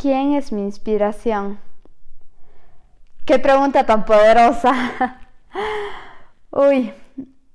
[0.00, 1.60] ¿Quién es mi inspiración?
[3.26, 5.18] Qué pregunta tan poderosa.
[6.50, 6.94] Uy,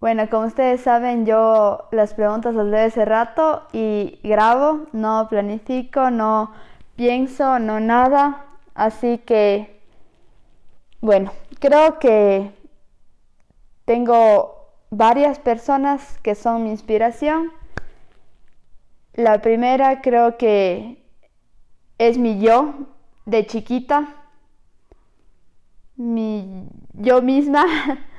[0.00, 6.10] bueno, como ustedes saben, yo las preguntas las leo ese rato y grabo, no planifico,
[6.10, 6.52] no
[6.96, 8.44] pienso, no nada.
[8.74, 9.80] Así que,
[11.00, 12.50] bueno, creo que
[13.84, 17.52] tengo varias personas que son mi inspiración.
[19.14, 21.01] La primera creo que
[22.08, 22.74] es mi yo
[23.26, 24.08] de chiquita,
[25.94, 27.64] mi yo misma,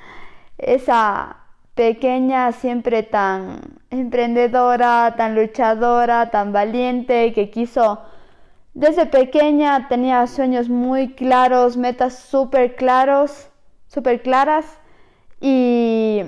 [0.57, 1.37] esa
[1.75, 7.99] pequeña siempre tan emprendedora, tan luchadora, tan valiente, que quiso,
[8.73, 13.49] desde pequeña tenía sueños muy claros, metas súper claros,
[13.87, 14.65] súper claras,
[15.41, 16.23] y,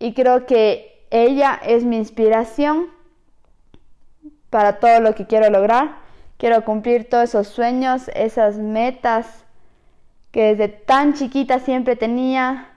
[0.00, 2.88] y creo que ella es mi inspiración
[4.50, 6.09] para todo lo que quiero lograr.
[6.40, 9.44] Quiero cumplir todos esos sueños, esas metas
[10.30, 12.70] que desde tan chiquita siempre tenía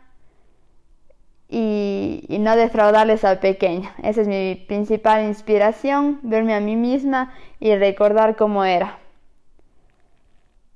[1.48, 3.90] y, no defraudarles al pequeño.
[4.04, 9.00] Esa es mi principal inspiración, verme a mí misma y recordar cómo era.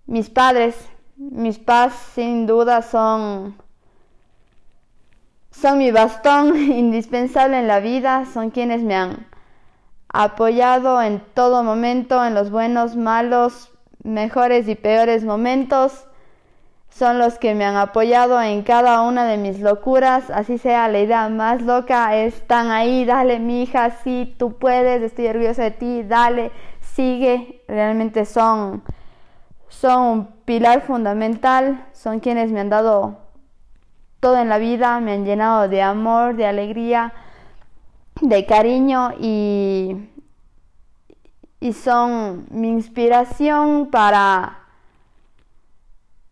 [0.06, 3.58] Mis padres, mis padres sin duda son
[5.52, 9.27] son mi bastón indispensable en la vida, son quienes me han
[10.18, 13.72] apoyado en todo momento, en los buenos, malos,
[14.04, 16.08] mejores y peores momentos.
[16.90, 21.02] Son los que me han apoyado en cada una de mis locuras, así sea la
[21.02, 26.02] idea más loca, están ahí, dale mi hija, sí, tú puedes, estoy orgullosa de ti,
[26.02, 26.52] dale,
[26.82, 27.62] sigue.
[27.68, 28.82] Realmente son,
[29.68, 33.20] son un pilar fundamental, son quienes me han dado
[34.20, 37.14] todo en la vida, me han llenado de amor, de alegría,
[38.22, 40.10] de cariño y,
[41.60, 44.60] y son mi inspiración para,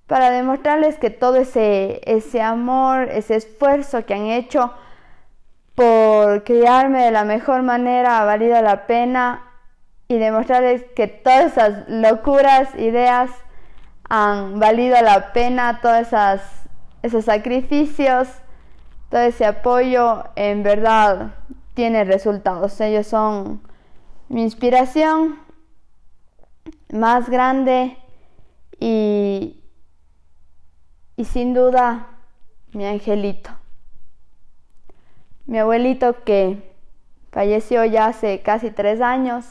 [0.08, 4.74] para demostrarles que todo ese, ese amor, ese esfuerzo que han hecho
[5.76, 9.44] por criarme de la mejor manera ha valido la pena
[10.08, 13.32] y demostrarles que todas esas locuras, ideas
[14.08, 16.42] han valido la pena, todos esas,
[17.02, 18.30] esos sacrificios,
[19.10, 21.32] todo ese apoyo en verdad
[21.76, 22.80] tiene resultados.
[22.82, 23.62] Ellos son
[24.30, 25.38] mi inspiración
[26.92, 27.98] más grande
[28.80, 29.62] y,
[31.16, 32.08] y sin duda
[32.72, 33.52] mi angelito.
[35.46, 36.74] Mi abuelito que
[37.32, 39.46] falleció ya hace casi tres años.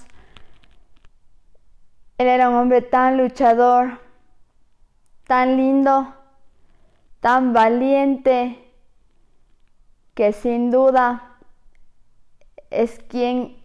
[2.18, 4.00] Él era un hombre tan luchador,
[5.26, 6.14] tan lindo,
[7.20, 8.60] tan valiente,
[10.14, 11.33] que sin duda
[12.82, 13.56] es quien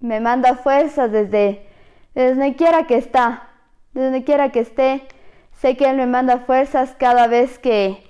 [0.00, 1.66] me manda fuerzas desde,
[2.14, 3.48] donde quiera que está,
[3.92, 5.06] desde donde quiera que esté.
[5.52, 8.02] Sé que Él me manda fuerzas cada vez que,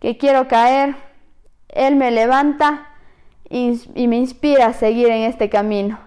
[0.00, 0.96] que quiero caer.
[1.68, 2.88] Él me levanta
[3.48, 5.98] y, y me inspira a seguir en este camino.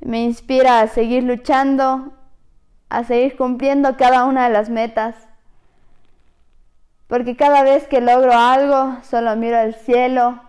[0.00, 2.12] Me inspira a seguir luchando,
[2.88, 5.14] a seguir cumpliendo cada una de las metas.
[7.06, 10.47] Porque cada vez que logro algo, solo miro al cielo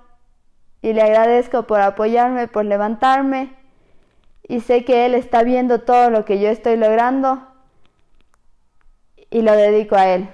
[0.82, 3.60] y le agradezco por apoyarme, por levantarme
[4.50, 7.48] y sé que Él está viendo todo lo que yo estoy logrando
[9.30, 10.30] y lo dedico a Él.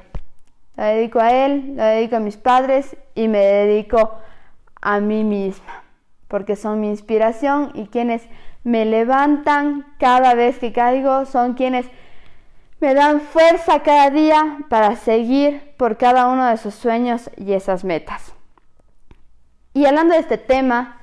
[0.77, 4.15] Lo dedico a Él, lo dedico a mis padres y me dedico
[4.81, 5.83] a mí misma,
[6.27, 8.27] porque son mi inspiración y quienes
[8.63, 11.87] me levantan cada vez que caigo, son quienes
[12.79, 17.83] me dan fuerza cada día para seguir por cada uno de sus sueños y esas
[17.83, 18.34] metas.
[19.75, 21.01] Y hablando de este tema,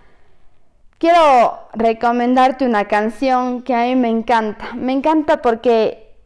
[0.96, 4.72] quiero recomendarte una canción que a mí me encanta.
[4.74, 6.16] Me encanta porque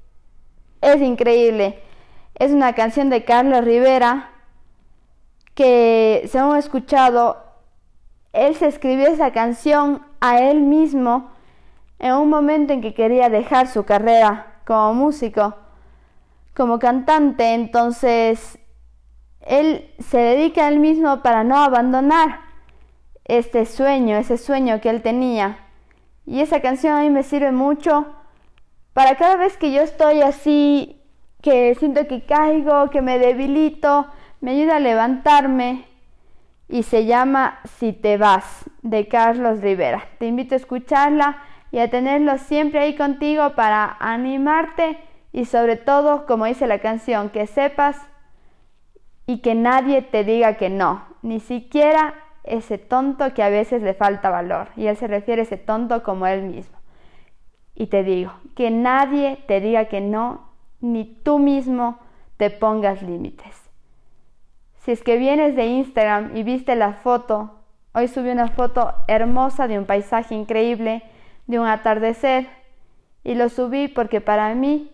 [0.81, 1.83] es increíble.
[2.37, 4.31] Es una canción de Carlos Rivera
[5.55, 7.37] que, según he escuchado,
[8.33, 11.33] él se escribió esa canción a él mismo
[11.99, 15.57] en un momento en que quería dejar su carrera como músico,
[16.55, 17.55] como cantante.
[17.55, 18.57] Entonces,
[19.47, 22.41] él se dedica a él mismo para no abandonar
[23.25, 25.59] este sueño, ese sueño que él tenía.
[26.27, 28.07] Y esa canción a mí me sirve mucho
[28.93, 31.01] para cada vez que yo estoy así,
[31.43, 34.07] que siento que caigo, que me debilito,
[34.41, 35.85] me ayuda a levantarme
[36.69, 40.09] y se llama Si te vas de Carlos Rivera.
[40.19, 41.39] Te invito a escucharla
[41.71, 44.99] y a tenerlo siempre ahí contigo para animarte
[45.33, 47.99] y sobre todo, como dice la canción, que sepas
[49.27, 52.15] y que nadie te diga que no, ni siquiera
[52.45, 54.69] ese tonto que a veces le falta valor.
[54.77, 56.77] Y él se refiere a ese tonto como él mismo.
[57.75, 60.49] Y te digo, que nadie te diga que no,
[60.81, 61.99] ni tú mismo
[62.37, 63.71] te pongas límites.
[64.79, 67.51] Si es que vienes de Instagram y viste la foto,
[67.93, 71.03] hoy subí una foto hermosa de un paisaje increíble,
[71.47, 72.47] de un atardecer,
[73.25, 74.93] y lo subí porque para mí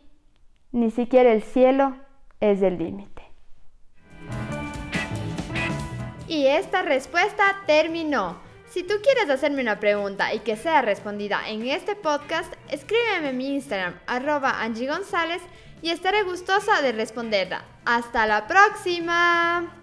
[0.72, 1.94] ni siquiera el cielo
[2.40, 3.21] es el límite.
[6.32, 8.40] Y esta respuesta terminó.
[8.70, 13.36] Si tú quieres hacerme una pregunta y que sea respondida en este podcast, escríbeme en
[13.36, 15.42] mi Instagram, arroba Angie González,
[15.82, 17.66] y estaré gustosa de responderla.
[17.84, 19.81] ¡Hasta la próxima!